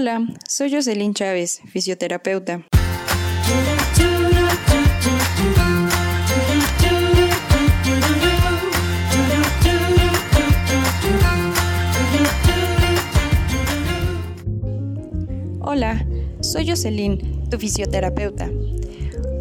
Hola, 0.00 0.26
soy 0.48 0.72
Jocelyn 0.72 1.12
Chávez, 1.12 1.60
fisioterapeuta. 1.70 2.62
Hola, 15.60 16.06
soy 16.40 16.66
Jocelyn, 16.66 17.50
tu 17.50 17.58
fisioterapeuta. 17.58 18.48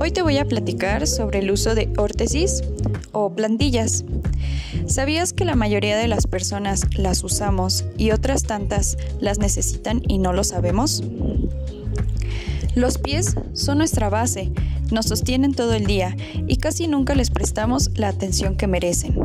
Hoy 0.01 0.11
te 0.11 0.21
voy 0.21 0.39
a 0.39 0.45
platicar 0.45 1.07
sobre 1.07 1.39
el 1.39 1.51
uso 1.51 1.73
de 1.73 1.87
órtesis 1.95 2.65
o 3.13 3.33
plantillas. 3.33 4.03
¿Sabías 4.89 5.33
que 5.33 5.45
la 5.45 5.55
mayoría 5.55 5.95
de 5.97 6.07
las 6.07 6.25
personas 6.25 6.81
las 6.97 7.23
usamos 7.23 7.85
y 7.95 8.09
otras 8.09 8.41
tantas 8.41 8.97
las 9.21 9.37
necesitan 9.37 10.01
y 10.07 10.17
no 10.17 10.33
lo 10.33 10.43
sabemos? 10.43 11.03
Los 12.73 12.97
pies 12.97 13.35
son 13.53 13.77
nuestra 13.77 14.09
base, 14.09 14.51
nos 14.91 15.05
sostienen 15.05 15.53
todo 15.53 15.75
el 15.75 15.85
día 15.85 16.17
y 16.47 16.57
casi 16.57 16.87
nunca 16.87 17.13
les 17.13 17.29
prestamos 17.29 17.91
la 17.99 18.07
atención 18.07 18.57
que 18.57 18.65
merecen. 18.65 19.15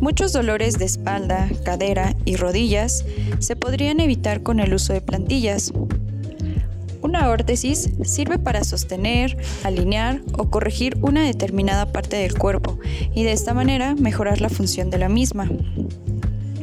Muchos 0.00 0.32
dolores 0.32 0.78
de 0.78 0.84
espalda, 0.84 1.50
cadera 1.64 2.14
y 2.24 2.36
rodillas 2.36 3.04
se 3.40 3.56
podrían 3.56 3.98
evitar 3.98 4.44
con 4.44 4.60
el 4.60 4.74
uso 4.74 4.92
de 4.92 5.00
plantillas, 5.00 5.72
una 7.02 7.28
órtesis 7.28 7.90
sirve 8.04 8.38
para 8.38 8.64
sostener, 8.64 9.36
alinear 9.64 10.20
o 10.38 10.48
corregir 10.50 10.96
una 11.02 11.22
determinada 11.22 11.92
parte 11.92 12.16
del 12.16 12.38
cuerpo 12.38 12.78
y 13.14 13.24
de 13.24 13.32
esta 13.32 13.52
manera 13.54 13.94
mejorar 13.94 14.40
la 14.40 14.48
función 14.48 14.90
de 14.90 14.98
la 14.98 15.08
misma. 15.08 15.48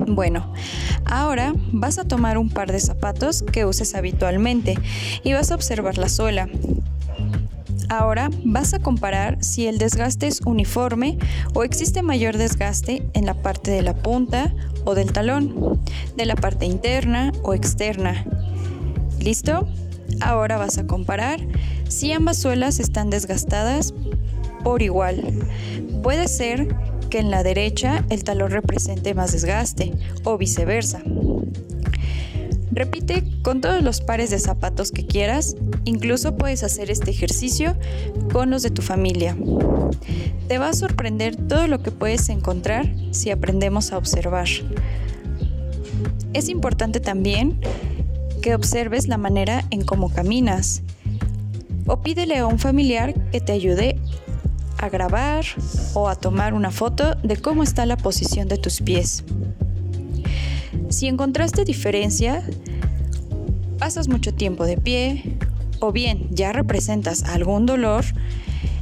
Bueno, 0.08 0.54
ahora 1.06 1.54
vas 1.74 2.00
a 2.00 2.06
tomar 2.06 2.38
un 2.38 2.50
par 2.50 2.72
de 2.72 2.80
zapatos 2.80 3.44
que 3.44 3.66
uses 3.66 3.96
habitualmente 3.96 4.78
y 5.24 5.34
vas 5.34 5.52
a 5.52 5.56
observar 5.56 5.98
la 5.98 6.10
suela. 6.10 6.48
Ahora 7.90 8.30
vas 8.44 8.74
a 8.74 8.80
comparar 8.80 9.44
si 9.44 9.66
el 9.68 9.80
desgaste 9.80 10.28
es 10.28 10.42
uniforme 10.42 11.18
o 11.54 11.64
existe 11.64 12.04
mayor 12.04 12.38
desgaste 12.38 13.04
en 13.14 13.26
la 13.26 13.34
parte 13.34 13.72
de 13.72 13.82
la 13.82 13.96
punta 13.96 14.54
o 14.86 14.94
del 14.94 15.12
talón, 15.12 15.82
de 16.16 16.26
la 16.26 16.36
parte 16.36 16.66
interna 16.66 17.32
o 17.42 17.54
externa. 17.54 18.26
¿Listo? 19.20 19.68
Ahora 20.22 20.58
vas 20.58 20.78
a 20.78 20.88
comparar 20.88 21.40
si 21.88 22.12
ambas 22.12 22.38
suelas 22.38 22.80
están 22.80 23.10
desgastadas 23.10 23.94
por 24.64 24.82
igual. 24.82 25.24
Puede 26.04 26.28
ser 26.28 26.76
que 27.10 27.20
en 27.20 27.32
la 27.32 27.44
derecha 27.44 28.06
el 28.10 28.24
talón 28.24 28.52
represente 28.52 29.14
más 29.14 29.32
desgaste 29.32 29.94
o 30.24 30.38
viceversa. 30.38 31.02
Repite 32.72 33.24
con 33.42 33.62
todos 33.62 33.82
los 33.82 34.00
pares 34.00 34.30
de 34.30 34.38
zapatos 34.38 34.92
que 34.92 35.06
quieras, 35.06 35.56
incluso 35.86 36.38
puedes 36.38 36.64
hacer 36.64 36.92
este 36.92 37.12
ejercicio 37.12 37.76
con 38.32 38.52
los 38.52 38.62
de 38.62 38.70
tu 38.70 38.82
familia. 38.84 39.36
Te 40.48 40.60
va 40.60 40.70
a 40.70 40.74
sorprender 40.74 41.36
todo 41.36 41.68
lo 41.68 41.82
que 41.82 41.92
puedes 41.92 42.30
encontrar 42.30 42.94
si 43.12 43.32
aprendemos 43.32 43.92
a 43.92 43.98
observar. 43.98 44.48
Es 46.34 46.48
importante 46.48 47.00
también 47.00 47.60
que 48.42 48.56
observes 48.56 49.08
la 49.08 49.18
manera 49.18 49.66
en 49.70 49.84
cómo 49.84 50.10
caminas. 50.10 50.82
O 51.86 52.02
pídele 52.02 52.38
a 52.38 52.46
un 52.46 52.60
familiar 52.60 53.14
que 53.32 53.42
te 53.42 53.52
ayude 53.52 54.00
a 54.78 54.90
grabar 54.90 55.46
o 55.94 56.08
a 56.08 56.16
tomar 56.16 56.54
una 56.54 56.72
foto 56.72 57.16
de 57.24 57.38
cómo 57.38 57.64
está 57.64 57.86
la 57.86 57.98
posición 57.98 58.48
de 58.48 58.58
tus 58.58 58.82
pies. 58.82 59.24
Si 60.90 61.08
encontraste 61.08 61.66
diferencia, 61.66 62.44
pasas 63.78 64.08
mucho 64.08 64.34
tiempo 64.34 64.66
de 64.66 64.78
pie 64.78 65.38
o 65.80 65.92
bien 65.92 66.28
ya 66.32 66.52
representas 66.52 67.24
algún 67.24 67.66
dolor, 67.66 68.06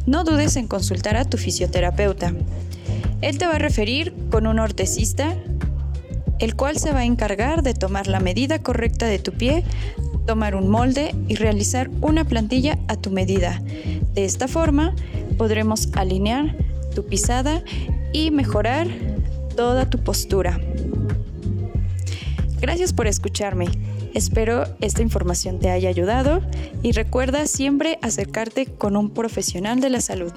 no 0.05 0.23
dudes 0.23 0.55
en 0.55 0.67
consultar 0.67 1.17
a 1.17 1.25
tu 1.25 1.37
fisioterapeuta. 1.37 2.33
Él 3.21 3.37
te 3.37 3.47
va 3.47 3.55
a 3.55 3.59
referir 3.59 4.13
con 4.29 4.47
un 4.47 4.59
ortesista 4.59 5.35
el 6.39 6.55
cual 6.55 6.77
se 6.77 6.91
va 6.91 6.99
a 6.99 7.05
encargar 7.05 7.63
de 7.63 7.73
tomar 7.73 8.07
la 8.07 8.19
medida 8.19 8.59
correcta 8.59 9.05
de 9.05 9.19
tu 9.19 9.33
pie, 9.33 9.63
tomar 10.25 10.55
un 10.55 10.69
molde 10.69 11.15
y 11.27 11.35
realizar 11.35 11.89
una 12.01 12.25
plantilla 12.25 12.77
a 12.87 12.95
tu 12.95 13.11
medida. 13.11 13.61
De 14.13 14.25
esta 14.25 14.47
forma 14.47 14.93
podremos 15.37 15.89
alinear 15.93 16.55
tu 16.93 17.05
pisada 17.05 17.63
y 18.13 18.31
mejorar 18.31 18.87
toda 19.55 19.89
tu 19.89 19.99
postura. 19.99 20.59
Gracias 22.59 22.93
por 22.93 23.07
escucharme. 23.07 23.67
Espero 24.13 24.63
esta 24.81 25.03
información 25.03 25.59
te 25.59 25.69
haya 25.69 25.89
ayudado 25.89 26.41
y 26.81 26.91
recuerda 26.91 27.45
siempre 27.45 27.99
acercarte 28.01 28.65
con 28.65 28.97
un 28.97 29.11
profesional 29.11 29.79
de 29.79 29.89
la 29.89 30.01
salud. 30.01 30.33